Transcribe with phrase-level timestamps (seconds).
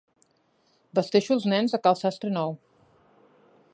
[0.99, 2.57] Vesteixo els nens a cal sastre nou.